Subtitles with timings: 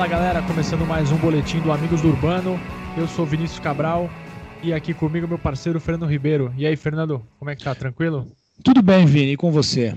[0.00, 2.58] Fala galera, começando mais um boletim do Amigos do Urbano.
[2.96, 4.08] Eu sou Vinícius Cabral
[4.62, 6.54] e aqui comigo meu parceiro Fernando Ribeiro.
[6.56, 7.74] E aí, Fernando, como é que tá?
[7.74, 8.26] Tranquilo?
[8.64, 9.94] Tudo bem, Vini, e com você?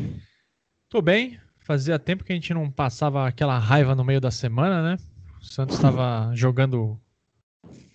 [0.89, 1.39] Tô bem.
[1.59, 4.97] Fazia tempo que a gente não passava aquela raiva no meio da semana, né?
[5.41, 6.99] O Santos estava jogando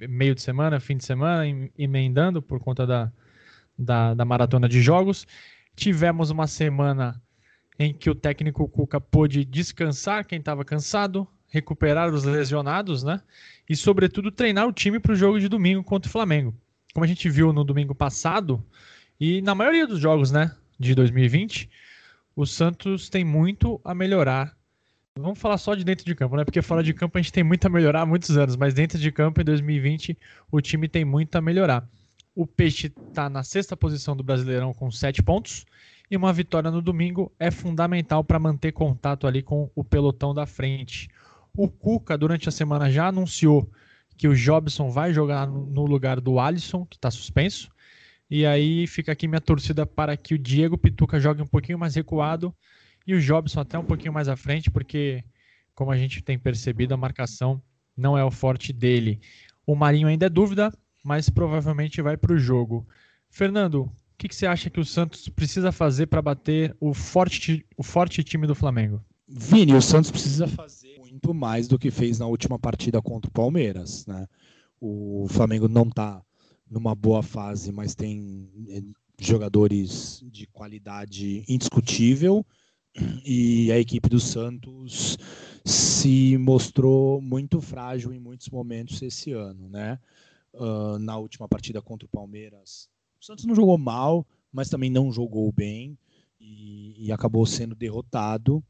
[0.00, 1.44] meio de semana, fim de semana,
[1.77, 3.12] emendando por conta da,
[3.78, 5.27] da, da maratona de jogos.
[5.77, 7.20] Tivemos uma semana
[7.78, 13.20] em que o técnico Cuca pôde descansar quem estava cansado, recuperar os lesionados, né?
[13.68, 16.54] E, sobretudo, treinar o time para o jogo de domingo contra o Flamengo.
[16.94, 18.64] Como a gente viu no domingo passado,
[19.20, 21.68] e na maioria dos jogos, né, de 2020,
[22.36, 24.56] o Santos tem muito a melhorar.
[25.18, 26.44] Vamos falar só de dentro de campo, né?
[26.44, 28.96] Porque fora de campo a gente tem muito a melhorar há muitos anos, mas dentro
[28.96, 30.16] de campo em 2020
[30.50, 31.88] o time tem muito a melhorar.
[32.36, 35.66] O Peixe está na sexta posição do Brasileirão com sete pontos
[36.08, 40.46] e uma vitória no domingo é fundamental para manter contato ali com o pelotão da
[40.46, 41.08] frente.
[41.59, 43.69] O Cuca, durante a semana, já anunciou
[44.17, 47.69] que o Jobson vai jogar no lugar do Alisson, que está suspenso.
[48.31, 51.97] E aí fica aqui minha torcida para que o Diego Pituca jogue um pouquinho mais
[51.97, 52.55] recuado
[53.05, 55.25] e o Jobson até um pouquinho mais à frente, porque,
[55.75, 57.61] como a gente tem percebido, a marcação
[57.97, 59.20] não é o forte dele.
[59.67, 62.86] O Marinho ainda é dúvida, mas provavelmente vai para o jogo.
[63.29, 67.67] Fernando, o que, que, você acha que o Santos precisa fazer para bater o forte,
[67.77, 69.05] o forte time do Flamengo?
[69.27, 70.77] Vini, o Santos precisa fazer
[71.19, 74.06] muito mais do que fez na última partida contra o Palmeiras.
[74.06, 74.27] Né?
[74.80, 76.22] O Flamengo não está
[76.70, 78.83] numa boa fase, mas tem eh,
[79.19, 82.46] jogadores de qualidade indiscutível
[83.24, 85.19] e a equipe do Santos
[85.64, 89.98] se mostrou muito frágil em muitos momentos esse ano, né?
[90.55, 92.89] Uh, na última partida contra o Palmeiras,
[93.20, 95.96] o Santos não jogou mal, mas também não jogou bem
[96.40, 98.64] e, e acabou sendo derrotado.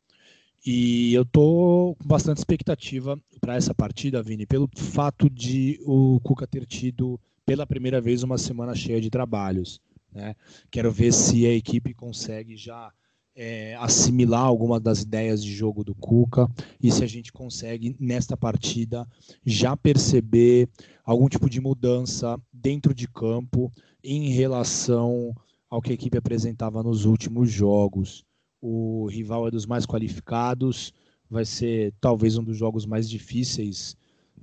[0.64, 6.46] E eu tô com bastante expectativa para essa partida, Vini, pelo fato de o Cuca
[6.46, 9.80] ter tido pela primeira vez uma semana cheia de trabalhos.
[10.12, 10.34] Né?
[10.70, 12.92] Quero ver se a equipe consegue já
[13.34, 16.48] é, assimilar algumas das ideias de jogo do Cuca
[16.82, 19.06] e se a gente consegue, nesta partida,
[19.46, 20.68] já perceber
[21.04, 25.32] algum tipo de mudança dentro de campo em relação
[25.70, 28.24] ao que a equipe apresentava nos últimos jogos
[28.60, 30.92] o rival é dos mais qualificados,
[31.30, 33.96] vai ser talvez um dos jogos mais difíceis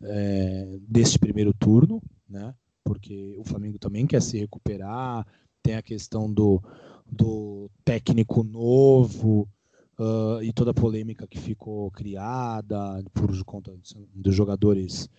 [0.04, 2.54] é, deste primeiro turno, né?
[2.84, 5.26] Porque o Flamengo também quer se recuperar,
[5.64, 6.62] tem a questão do,
[7.12, 9.50] do técnico novo
[10.00, 13.74] uh, e toda a polêmica que ficou criada por conta
[14.14, 15.10] dos jogadores.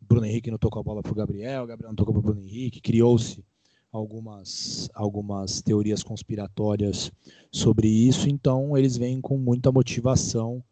[0.00, 2.40] Bruno Henrique não tocou a bola para o Gabriel, Gabriel não tocou para o Bruno
[2.40, 3.44] Henrique, criou-se
[3.92, 7.12] algumas, algumas teorias conspiratórias
[7.50, 10.64] sobre isso, então eles vêm com muita motivação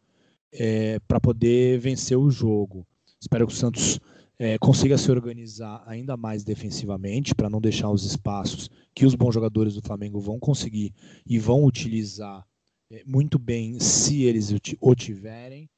[0.52, 2.86] é, para poder vencer o jogo.
[3.20, 4.00] Espero que o Santos
[4.38, 9.34] é, consiga se organizar ainda mais defensivamente para não deixar os espaços que os bons
[9.34, 10.94] jogadores do Flamengo vão conseguir
[11.26, 12.46] e vão utilizar
[12.90, 14.50] é, muito bem se eles
[14.80, 15.68] o tiverem.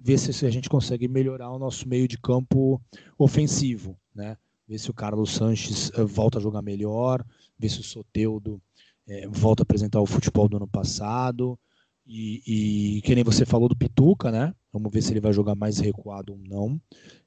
[0.00, 2.80] Ver se a gente consegue melhorar o nosso meio de campo
[3.18, 4.36] ofensivo, né?
[4.66, 7.24] Ver se o Carlos Sanches uh, volta a jogar melhor,
[7.58, 8.60] ver se o Soteudo
[9.08, 11.58] uh, volta a apresentar o futebol do ano passado.
[12.06, 14.54] E, e, que nem você falou do Pituca, né?
[14.70, 16.78] Vamos ver se ele vai jogar mais recuado ou não.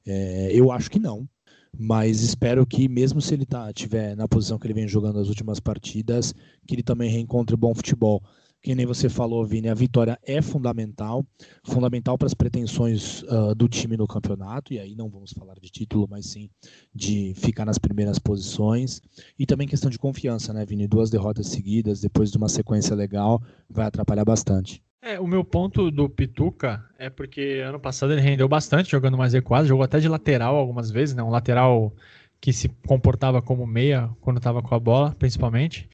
[0.06, 1.28] É, eu acho que não.
[1.76, 5.28] Mas espero que, mesmo se ele tá, tiver na posição que ele vem jogando nas
[5.28, 6.34] últimas partidas,
[6.66, 8.22] que ele também reencontre bom futebol
[8.62, 11.24] que nem você falou, Vini, a vitória é fundamental,
[11.64, 15.70] fundamental para as pretensões uh, do time no campeonato, e aí não vamos falar de
[15.70, 16.50] título, mas sim
[16.94, 19.00] de ficar nas primeiras posições,
[19.38, 20.88] e também questão de confiança, né, Vini?
[20.88, 24.82] Duas derrotas seguidas, depois de uma sequência legal, vai atrapalhar bastante.
[25.00, 29.32] É, o meu ponto do Pituca é porque ano passado ele rendeu bastante jogando mais
[29.32, 31.22] recuado, jogou até de lateral algumas vezes, né?
[31.22, 31.94] Um lateral
[32.40, 35.88] que se comportava como meia quando estava com a bola, principalmente.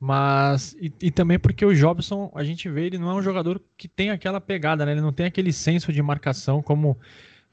[0.00, 0.74] Mas.
[0.80, 3.86] E, e, também porque o Jobson, a gente vê, ele não é um jogador que
[3.86, 4.92] tem aquela pegada, né?
[4.92, 6.96] Ele não tem aquele senso de marcação como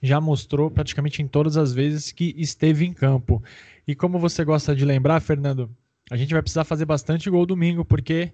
[0.01, 3.43] já mostrou praticamente em todas as vezes que esteve em campo.
[3.85, 5.69] E como você gosta de lembrar, Fernando,
[6.09, 8.31] a gente vai precisar fazer bastante gol domingo, porque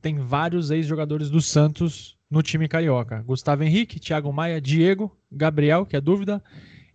[0.00, 3.22] tem vários ex-jogadores do Santos no time carioca.
[3.22, 6.42] Gustavo Henrique, Thiago Maia, Diego, Gabriel, que é dúvida,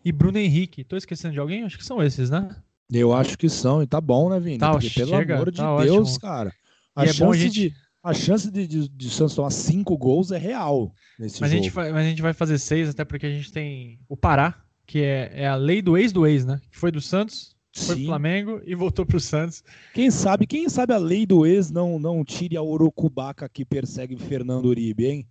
[0.03, 0.83] e Bruno Henrique.
[0.83, 1.63] Tô esquecendo de alguém?
[1.63, 2.53] Acho que são esses, né?
[2.91, 4.57] Eu acho que são, e tá bom, né, Vini?
[4.57, 6.19] Tá, Porque, chega, pelo amor de tá Deus, ótimo.
[6.21, 6.53] cara.
[6.95, 7.53] A e chance, é gente...
[7.53, 11.59] de, a chance de, de, de Santos tomar cinco gols é real nesse mas jogo.
[11.59, 14.17] A gente vai, mas a gente vai fazer seis, até porque a gente tem o
[14.17, 14.55] Pará,
[14.87, 16.59] que é, é a lei do ex do ex, né?
[16.71, 18.01] Que foi do Santos, foi Sim.
[18.01, 19.63] pro Flamengo e voltou pro Santos.
[19.93, 24.17] Quem sabe, quem sabe a lei do ex não, não tire a Orocubaca que persegue
[24.17, 25.27] Fernando Uribe, hein?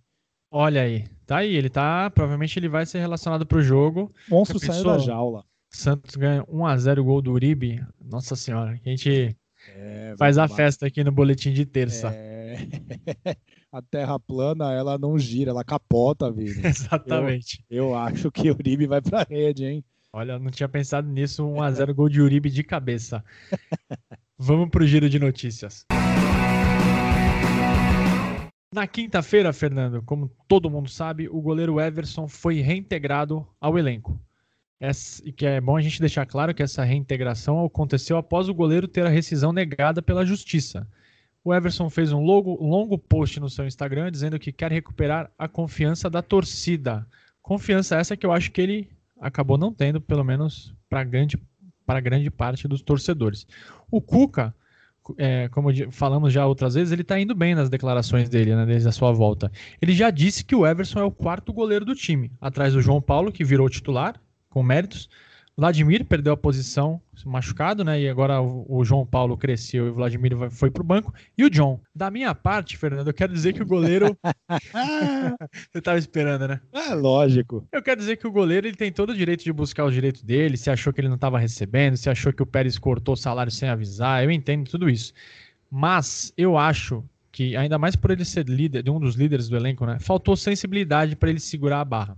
[0.51, 4.11] Olha aí, tá aí, ele tá, provavelmente ele vai ser relacionado pro jogo.
[4.27, 5.43] O monstro saiu da jaula.
[5.69, 7.85] Santos ganha 1x0 o gol do Uribe.
[8.01, 9.35] Nossa senhora, a gente
[9.75, 12.09] é, faz a festa aqui no boletim de terça.
[12.13, 12.57] É...
[13.71, 16.61] a terra plana, ela não gira, ela capota, Vini.
[16.65, 17.63] Exatamente.
[17.69, 19.83] Eu, eu, acho que o Uribe vai pra rede, hein?
[20.11, 21.43] Olha, não tinha pensado nisso.
[21.43, 23.23] 1x0 gol de Uribe de cabeça.
[24.37, 25.85] Vamos pro giro de notícias.
[28.73, 34.19] Na quinta-feira, Fernando, como todo mundo sabe, o goleiro Everson foi reintegrado ao elenco.
[34.79, 38.87] Essa, que é bom a gente deixar claro que essa reintegração aconteceu após o goleiro
[38.87, 40.87] ter a rescisão negada pela justiça.
[41.43, 45.47] O Everson fez um longo, longo post no seu Instagram dizendo que quer recuperar a
[45.47, 47.05] confiança da torcida.
[47.41, 48.89] Confiança essa que eu acho que ele
[49.19, 51.37] acabou não tendo, pelo menos para grande,
[52.01, 53.45] grande parte dos torcedores.
[53.91, 54.53] O Cuca,
[55.17, 58.87] é, como falamos já outras vezes, ele está indo bem nas declarações dele, né, desde
[58.87, 59.51] a sua volta.
[59.81, 63.01] Ele já disse que o Everson é o quarto goleiro do time, atrás do João
[63.01, 65.09] Paulo, que virou titular, com méritos.
[65.59, 67.99] Vladimir perdeu a posição machucado, né?
[67.99, 71.13] E agora o, o João Paulo cresceu e o Vladimir foi pro banco.
[71.37, 71.81] E o John.
[71.93, 74.17] Da minha parte, Fernando, eu quero dizer que o goleiro.
[75.69, 76.61] Você tava esperando, né?
[76.71, 77.67] É lógico.
[77.73, 80.25] Eu quero dizer que o goleiro ele tem todo o direito de buscar o direito
[80.25, 80.55] dele.
[80.55, 83.51] Se achou que ele não estava recebendo, se achou que o Pérez cortou o salário
[83.51, 84.23] sem avisar.
[84.23, 85.11] Eu entendo tudo isso.
[85.69, 87.03] Mas eu acho
[87.33, 89.99] que, ainda mais por ele ser líder, um dos líderes do elenco, né?
[89.99, 92.17] Faltou sensibilidade para ele segurar a barra.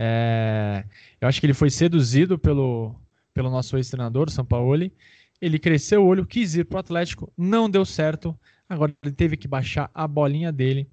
[0.00, 0.84] É,
[1.20, 2.94] eu acho que ele foi seduzido pelo,
[3.34, 4.92] pelo nosso ex-treinador, Sampaoli.
[5.40, 8.38] Ele cresceu o olho, quis ir para o Atlético, não deu certo.
[8.68, 10.88] Agora ele teve que baixar a bolinha dele.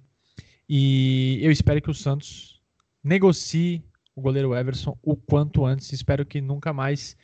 [0.68, 2.60] E eu espero que o Santos
[3.02, 3.84] negocie
[4.16, 5.92] o goleiro Everson o quanto antes.
[5.92, 7.16] Espero que nunca mais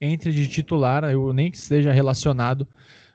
[0.00, 2.68] entre de titular, eu nem que esteja relacionado.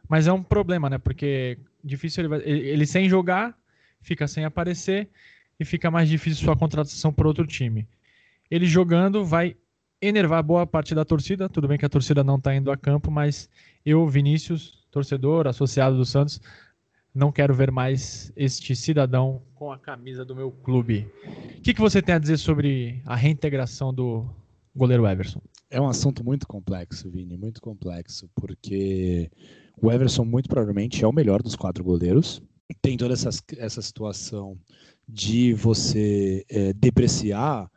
[0.09, 0.97] Mas é um problema, né?
[0.97, 3.57] Porque difícil ele, ele, ele sem jogar,
[4.01, 5.07] fica sem aparecer
[5.57, 7.87] e fica mais difícil sua contratação por outro time
[8.51, 9.55] ele jogando vai
[10.01, 11.47] enervar boa parte da torcida.
[11.47, 13.49] Tudo bem que a torcida não está indo a campo, mas
[13.85, 16.41] eu, Vinícius, torcedor, associado do Santos,
[17.15, 21.07] não quero ver mais este cidadão com a camisa do meu clube.
[21.57, 24.25] O que, que você tem a dizer sobre a reintegração do
[24.75, 25.41] goleiro Everson?
[25.69, 29.31] É um assunto muito complexo, Vini, muito complexo, porque
[29.81, 32.41] o Everson muito provavelmente é o melhor dos quatro goleiros.
[32.81, 34.57] Tem toda essa, essa situação
[35.07, 37.69] de você é, depreciar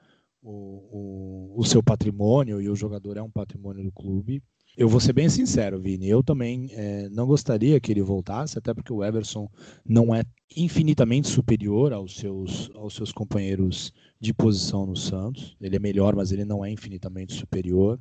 [0.45, 4.43] o, o, o seu patrimônio e o jogador é um patrimônio do clube.
[4.77, 6.09] Eu vou ser bem sincero, Vini.
[6.09, 9.49] Eu também é, não gostaria que ele voltasse, até porque o Everson
[9.87, 10.23] não é
[10.57, 15.57] infinitamente superior aos seus, aos seus companheiros de posição no Santos.
[15.61, 17.99] Ele é melhor, mas ele não é infinitamente superior.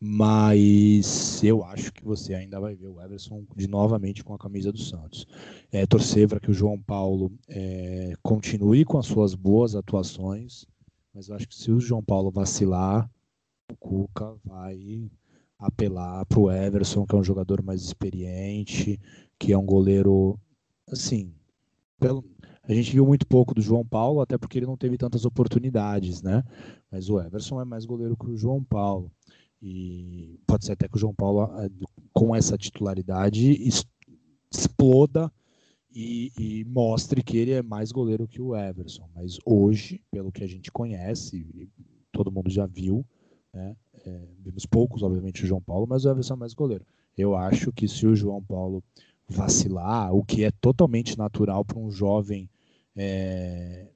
[0.00, 4.70] Mas eu acho que você ainda vai ver o Everson de novamente com a camisa
[4.70, 5.26] do Santos.
[5.72, 10.64] É, torcer para que o João Paulo é, continue com as suas boas atuações
[11.18, 13.10] mas eu acho que se o João Paulo vacilar,
[13.68, 15.10] o Cuca vai
[15.58, 19.00] apelar para o Everson, que é um jogador mais experiente,
[19.36, 20.38] que é um goleiro,
[20.86, 21.34] assim,
[21.98, 22.24] pelo,
[22.62, 26.22] a gente viu muito pouco do João Paulo, até porque ele não teve tantas oportunidades,
[26.22, 26.44] né?
[26.88, 29.10] Mas o Everson é mais goleiro que o João Paulo.
[29.60, 31.68] E pode ser até que o João Paulo, eh,
[32.12, 33.60] com essa titularidade,
[34.52, 35.32] exploda
[36.00, 39.08] e, e, mostre que ele é mais goleiro que o Everson.
[39.16, 41.68] Mas hoje, pelo que a gente conhece,
[42.12, 43.04] todo mundo já viu,
[43.52, 43.74] né?
[44.06, 46.86] É, vimos poucos, obviamente, o João Paulo, mas o Everson é mais goleiro.
[47.16, 48.80] Eu acho que se o João Paulo
[49.28, 52.48] vacilar, o que é totalmente natural para um jovem
[52.94, 53.88] é,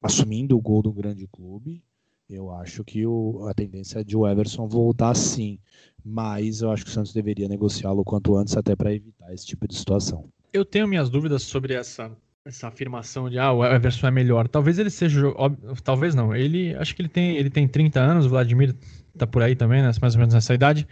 [0.00, 1.82] assumindo o gol do grande clube,
[2.30, 5.58] eu acho que o, a tendência é de o Everson voltar sim,
[6.04, 9.66] mas eu acho que o Santos deveria negociá-lo quanto antes até para evitar esse tipo
[9.66, 12.10] de situação eu tenho minhas dúvidas sobre essa,
[12.44, 14.46] essa afirmação de ah, o Everson é melhor.
[14.46, 15.26] Talvez ele seja.
[15.34, 16.34] Óbvio, talvez não.
[16.34, 18.74] Ele acho que ele tem, ele tem 30 anos, o Vladimir
[19.18, 20.86] tá por aí também, né, mais ou menos nessa idade.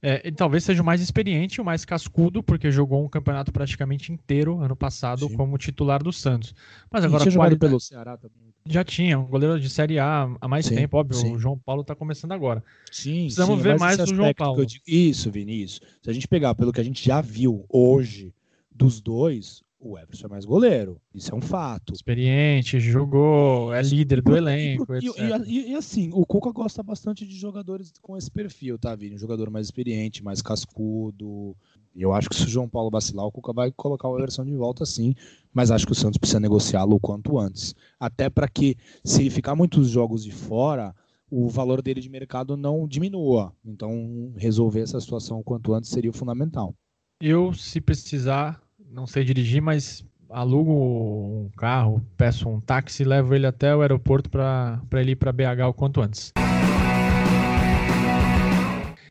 [0.00, 4.12] É, ele talvez seja o mais experiente, o mais cascudo, porque jogou um campeonato praticamente
[4.12, 5.34] inteiro ano passado Sim.
[5.34, 6.54] como titular do Santos.
[6.90, 7.58] Mas agora tinha qualidade...
[7.58, 8.52] pelo Ceará também.
[8.66, 11.16] Já tinha, um goleiro de Série A há mais sim, tempo, óbvio.
[11.18, 11.34] Sim.
[11.34, 12.62] O João Paulo está começando agora.
[12.90, 14.64] Sim, Precisamos ver mais do João Paulo.
[14.64, 15.80] Digo, isso, Vinícius.
[16.02, 18.32] Se a gente pegar pelo que a gente já viu hoje,
[18.74, 21.00] dos dois, o Everson é mais goleiro.
[21.14, 21.92] Isso é um fato.
[21.92, 24.86] Experiente, jogou, é líder do elenco.
[24.94, 25.10] E,
[25.46, 29.14] e, e, assim, o Cuca gosta bastante de jogadores com esse perfil, tá, Vini?
[29.14, 31.54] Um jogador mais experiente, mais cascudo.
[31.94, 34.56] Eu acho que se o João Paulo vacilar, o Cuca vai colocar o Everson de
[34.56, 35.14] volta sim.
[35.52, 37.74] Mas acho que o Santos precisa negociá-lo o quanto antes.
[38.00, 40.94] Até para que, se ficar muitos jogos de fora,
[41.30, 43.52] o valor dele de mercado não diminua.
[43.62, 46.74] Então, resolver essa situação o quanto antes seria fundamental.
[47.20, 48.63] Eu, se precisar,
[48.94, 53.82] não sei dirigir, mas alugo um carro, peço um táxi e levo ele até o
[53.82, 56.32] aeroporto para ele ir para BH o quanto antes.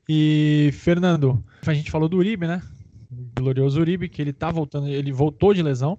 [0.08, 2.62] E, Fernando, a gente falou do Uribe, né?
[3.38, 5.98] glorioso Uribe, que ele tá voltando, ele voltou de lesão,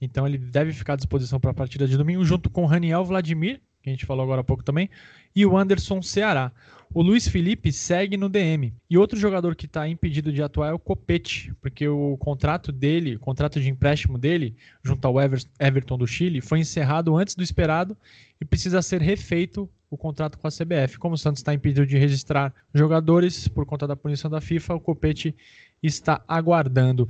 [0.00, 3.04] então ele deve ficar à disposição para a partida de domingo, junto com o Raniel
[3.04, 4.90] Vladimir, que a gente falou agora há pouco também,
[5.34, 6.52] e o Anderson Ceará.
[6.92, 8.72] O Luiz Felipe segue no DM.
[8.88, 13.16] E outro jogador que está impedido de atuar é o Copete, porque o contrato dele,
[13.16, 17.96] o contrato de empréstimo dele, junto ao Everton do Chile, foi encerrado antes do esperado
[18.40, 20.98] e precisa ser refeito o contrato com a CBF.
[20.98, 24.80] Como o Santos está impedido de registrar jogadores por conta da punição da FIFA, o
[24.80, 25.34] Copete
[25.82, 27.08] está aguardando.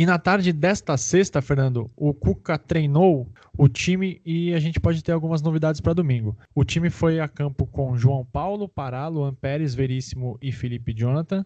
[0.00, 5.04] E na tarde desta sexta, Fernando, o Cuca treinou o time e a gente pode
[5.04, 6.34] ter algumas novidades para domingo.
[6.54, 11.44] O time foi a campo com João Paulo, Pará, Luan Pérez, Veríssimo e Felipe Jonathan.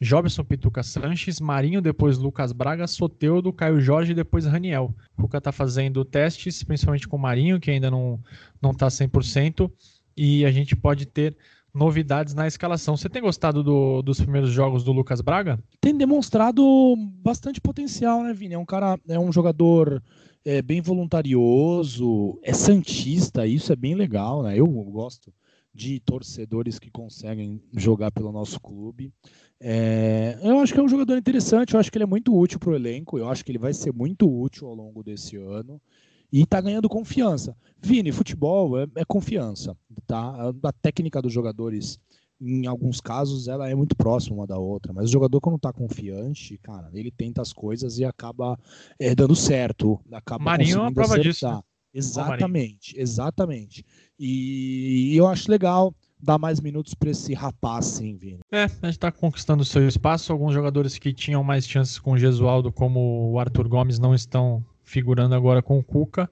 [0.00, 4.92] Jobson Pituca Sanches, Marinho, depois Lucas Braga, Soteudo, Caio Jorge e depois Raniel.
[5.16, 8.20] O Cuca está fazendo testes, principalmente com o Marinho, que ainda não
[8.72, 9.70] está 100%,
[10.16, 11.36] e a gente pode ter
[11.78, 12.96] novidades na escalação.
[12.96, 15.58] Você tem gostado do, dos primeiros jogos do Lucas Braga?
[15.80, 16.62] Tem demonstrado
[17.22, 18.54] bastante potencial, né, Vini?
[18.54, 20.02] É um cara, é um jogador
[20.44, 24.58] é, bem voluntarioso, é santista, isso é bem legal, né?
[24.58, 25.32] Eu gosto
[25.72, 29.12] de torcedores que conseguem jogar pelo nosso clube.
[29.60, 32.58] É, eu acho que é um jogador interessante, eu acho que ele é muito útil
[32.58, 35.80] para o elenco, eu acho que ele vai ser muito útil ao longo desse ano
[36.32, 37.56] e está ganhando confiança.
[37.80, 40.52] Vini, futebol é, é, confiança, tá?
[40.62, 41.98] A técnica dos jogadores,
[42.40, 45.72] em alguns casos, ela é muito próxima uma da outra, mas o jogador quando está
[45.72, 48.58] confiante, cara, ele tenta as coisas e acaba
[48.98, 51.32] é, dando certo, acaba Marinho é uma prova acertar.
[51.32, 51.46] disso.
[51.48, 51.62] Né?
[51.94, 53.84] Exatamente, exatamente.
[54.18, 58.40] E, eu acho legal dar mais minutos para esse rapaz, sim, Vini.
[58.52, 60.32] É, a gente está conquistando o seu espaço.
[60.32, 64.64] Alguns jogadores que tinham mais chances com o Gesualdo, como o Arthur Gomes, não estão
[64.88, 66.30] figurando agora com o Cuca.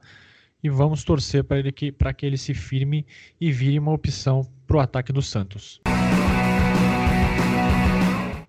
[0.62, 3.06] E vamos torcer para ele que, que ele se firme
[3.40, 5.80] e vire uma opção para o ataque do Santos.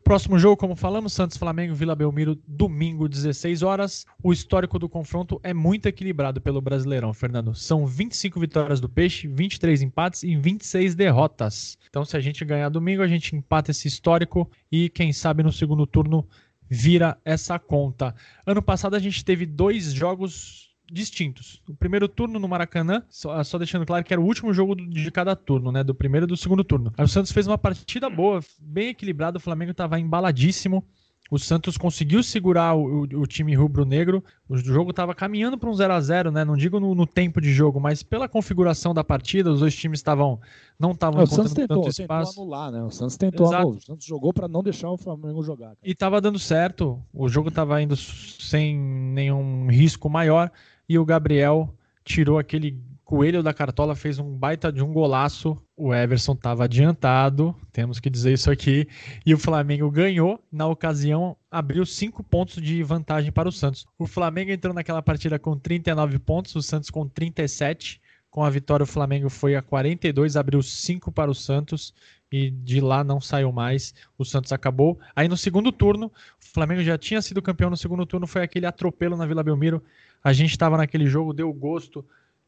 [0.07, 4.05] Próximo jogo, como falamos, Santos Flamengo Vila Belmiro, domingo, 16 horas.
[4.23, 7.53] O histórico do confronto é muito equilibrado pelo Brasileirão, Fernando.
[7.53, 11.77] São 25 vitórias do Peixe, 23 empates e 26 derrotas.
[11.89, 15.51] Então, se a gente ganhar domingo, a gente empata esse histórico e, quem sabe, no
[15.51, 16.25] segundo turno
[16.69, 18.15] vira essa conta.
[18.45, 21.61] Ano passado a gente teve dois jogos distintos.
[21.67, 25.11] O primeiro turno no Maracanã, só, só, deixando claro que era o último jogo de
[25.11, 25.83] cada turno, né?
[25.83, 26.93] Do primeiro e do segundo turno.
[26.97, 30.85] Aí o Santos fez uma partida boa, bem equilibrado, o Flamengo estava embaladíssimo.
[31.29, 34.23] O Santos conseguiu segurar o, o, o time rubro-negro.
[34.47, 36.45] O jogo estava caminhando para um 0 a 0 né?
[36.45, 39.99] Não digo no, no, tempo de jogo, mas pela configuração da partida, os dois times
[39.99, 40.39] estavam
[40.79, 42.31] não estavam encontrando tentou, tanto espaço.
[42.31, 42.83] Tentou anular, né?
[42.83, 43.67] O Santos tentou anular.
[43.67, 45.67] O Santos jogou para não deixar o Flamengo jogar.
[45.67, 45.79] Cara.
[45.83, 47.01] E estava dando certo.
[47.13, 50.51] O jogo estava indo sem nenhum risco maior
[50.87, 55.57] e o Gabriel tirou aquele Coelho da Cartola fez um baita de um golaço.
[55.79, 58.87] O Everson estava adiantado, temos que dizer isso aqui.
[59.23, 60.43] E o Flamengo ganhou.
[60.51, 63.85] Na ocasião, abriu cinco pontos de vantagem para o Santos.
[63.95, 68.01] O Flamengo entrou naquela partida com 39 pontos, o Santos com 37.
[68.31, 71.93] Com a vitória, o Flamengo foi a 42, abriu 5 para o Santos
[72.31, 73.93] e de lá não saiu mais.
[74.17, 74.99] O Santos acabou.
[75.15, 78.65] Aí no segundo turno, o Flamengo já tinha sido campeão no segundo turno, foi aquele
[78.65, 79.83] atropelo na Vila Belmiro.
[80.23, 82.03] A gente estava naquele jogo, deu gosto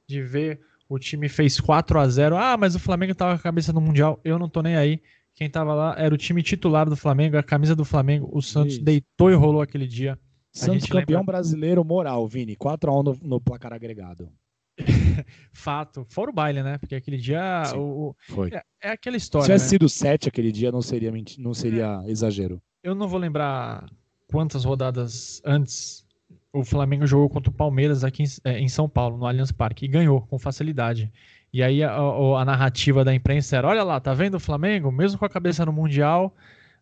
[0.07, 0.59] de ver
[0.89, 3.79] o time fez 4 a 0 Ah, mas o Flamengo estava com a cabeça no
[3.79, 4.19] Mundial.
[4.23, 4.99] Eu não tô nem aí.
[5.35, 8.27] Quem estava lá era o time titular do Flamengo, a camisa do Flamengo.
[8.33, 8.83] O Santos Isso.
[8.83, 10.19] deitou e rolou aquele dia.
[10.51, 11.33] Santos campeão lembra...
[11.33, 12.55] brasileiro moral, Vini.
[12.55, 14.29] 4 a 1 no, no placar agregado.
[15.53, 16.05] Fato.
[16.09, 16.79] Fora o baile, né?
[16.79, 17.65] Porque aquele dia.
[17.65, 18.49] Sim, o, foi.
[18.51, 19.45] É, é, aquela história.
[19.45, 19.69] Se tivesse né?
[19.69, 22.11] sido 7 aquele dia, não seria, não seria é.
[22.11, 22.59] exagero.
[22.83, 23.85] Eu não vou lembrar
[24.27, 26.03] quantas rodadas antes
[26.51, 29.85] o Flamengo jogou contra o Palmeiras aqui em, é, em, São Paulo, no Allianz Parque,
[29.85, 31.11] e ganhou com facilidade.
[31.53, 34.91] E aí a, a, narrativa da imprensa era: olha lá, tá vendo o Flamengo?
[34.91, 36.35] Mesmo com a cabeça no Mundial,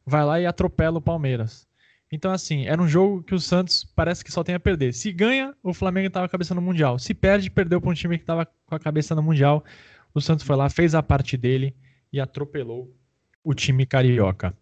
[0.05, 1.67] vai lá e atropela o Palmeiras.
[2.09, 4.93] Então, assim, era um jogo que o Santos parece que só tem a perder.
[4.93, 6.97] Se ganha, o Flamengo estava com a cabeça no Mundial.
[6.97, 9.63] Se perde, perdeu para um time que estava com a cabeça no Mundial.
[10.13, 11.75] O Santos foi lá, fez a parte dele
[12.11, 12.95] e atropelou
[13.43, 14.55] o time carioca.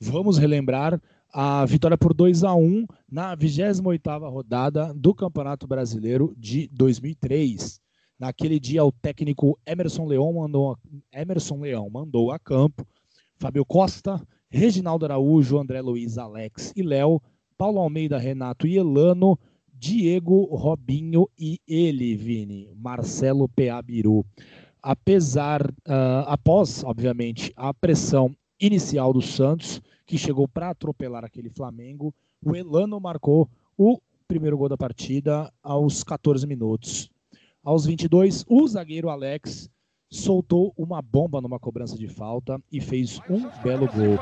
[0.00, 1.02] Vamos relembrar
[1.34, 7.80] a vitória por 2 a 1 na 28ª rodada do Campeonato Brasileiro de 2003.
[8.16, 10.78] Naquele dia, o técnico Emerson Leão mandou,
[11.12, 12.86] Emerson Leão mandou a campo
[13.40, 17.20] Fábio Costa, Reginaldo Araújo, André Luiz, Alex e Léo
[17.56, 19.38] Paulo Almeida, Renato e Elano,
[19.72, 24.24] Diego, Robinho e ele, Vini, Marcelo Peabiru.
[24.82, 32.14] Apesar, uh, após, obviamente, a pressão inicial do Santos, que chegou para atropelar aquele Flamengo,
[32.44, 33.98] o Elano marcou o
[34.28, 37.10] primeiro gol da partida aos 14 minutos.
[37.64, 39.68] Aos 22, o zagueiro Alex
[40.10, 44.16] soltou uma bomba numa cobrança de falta e fez um belo gol.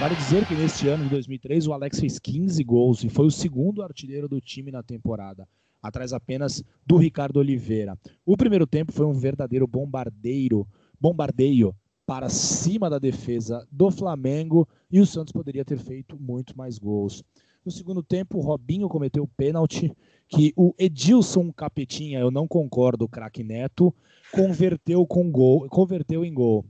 [0.00, 3.30] Vale dizer que neste ano de 2003 o Alex fez 15 gols e foi o
[3.30, 5.46] segundo artilheiro do time na temporada
[5.82, 7.98] atrás apenas do Ricardo Oliveira.
[8.24, 10.66] O primeiro tempo foi um verdadeiro bombardeiro,
[10.98, 11.76] bombardeio
[12.06, 17.22] para cima da defesa do Flamengo e o Santos poderia ter feito muito mais gols.
[17.62, 19.94] No segundo tempo, o Robinho cometeu o pênalti
[20.26, 23.94] que o Edilson Capetinha, eu não concordo, craque Neto,
[24.32, 26.64] converteu com gol, converteu em gol.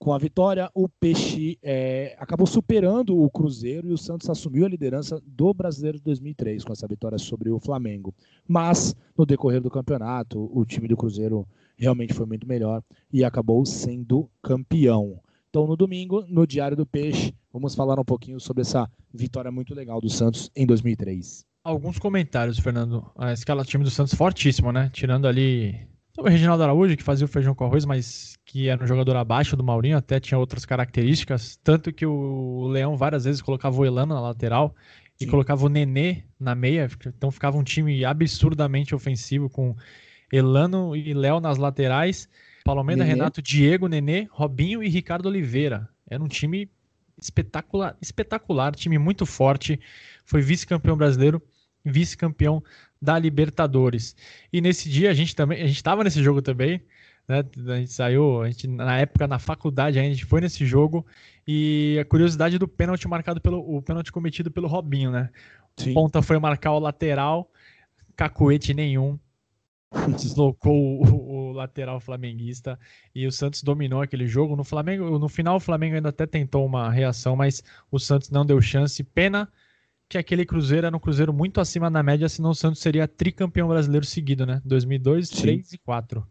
[0.00, 4.68] Com a vitória, o Peixe é, acabou superando o Cruzeiro e o Santos assumiu a
[4.68, 8.14] liderança do Brasileiro de 2003 com essa vitória sobre o Flamengo.
[8.48, 13.66] Mas, no decorrer do campeonato, o time do Cruzeiro realmente foi muito melhor e acabou
[13.66, 15.20] sendo campeão.
[15.50, 19.74] Então, no domingo, no Diário do Peixe, vamos falar um pouquinho sobre essa vitória muito
[19.74, 21.44] legal do Santos em 2003.
[21.62, 23.04] Alguns comentários, Fernando.
[23.18, 24.88] A escala time do Santos fortíssimo, né?
[24.94, 28.86] Tirando ali o Reginaldo Araújo, que fazia o feijão com arroz, mas que era um
[28.86, 31.58] jogador abaixo do Maurinho, até tinha outras características.
[31.62, 34.74] Tanto que o Leão várias vezes colocava o Elano na lateral
[35.20, 35.30] e Sim.
[35.30, 36.88] colocava o Nenê na meia.
[37.06, 39.76] Então ficava um time absurdamente ofensivo com
[40.32, 42.28] Elano e Léo nas laterais.
[42.64, 45.88] Paulo Almeida, Renato, Diego, Nenê, Robinho e Ricardo Oliveira.
[46.08, 46.68] Era um time
[47.20, 49.80] espetacular, espetacular, time muito forte.
[50.24, 51.42] Foi vice-campeão brasileiro,
[51.84, 52.62] vice-campeão
[53.00, 54.14] da Libertadores.
[54.52, 56.82] E nesse dia a gente também, a gente estava nesse jogo também,
[57.26, 57.44] né?
[57.68, 61.06] A gente saiu, a gente na época na faculdade a gente foi nesse jogo
[61.46, 65.30] e a curiosidade do pênalti marcado pelo o pênalti cometido pelo Robinho, né?
[65.76, 65.94] Sim.
[65.94, 67.50] Ponta foi marcar o lateral,
[68.16, 69.18] cacuete nenhum.
[70.16, 72.78] Deslocou o, o, lateral flamenguista
[73.12, 74.54] e o Santos dominou aquele jogo.
[74.54, 78.46] No Flamengo, no final o Flamengo ainda até tentou uma reação, mas o Santos não
[78.46, 79.02] deu chance.
[79.02, 79.48] Pena
[80.10, 83.68] que aquele Cruzeiro era um Cruzeiro muito acima da média, senão o Santos seria tricampeão
[83.68, 84.60] brasileiro seguido, né?
[84.64, 85.42] 2002, Sim.
[85.42, 86.26] 3 e 4.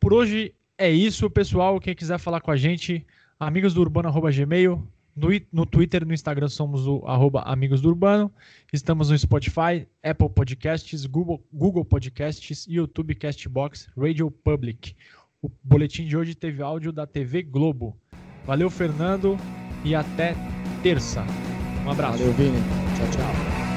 [0.00, 1.78] Por hoje é isso, pessoal.
[1.78, 3.06] Quem quiser falar com a gente,
[3.38, 4.82] amigos do Urbano, gmail.
[5.14, 8.32] No, no Twitter no Instagram somos o arroba Amigos do Urbano.
[8.72, 14.96] Estamos no Spotify, Apple Podcasts, Google, Google Podcasts, YouTube Castbox, Radio Public.
[15.42, 17.94] O boletim de hoje teve áudio da TV Globo.
[18.46, 19.36] Valeu, Fernando,
[19.84, 20.34] e até
[20.82, 21.22] terça.
[21.86, 22.18] Um abraço.
[22.18, 22.62] Valeu, Vini.
[22.96, 23.69] Tchau, tchau.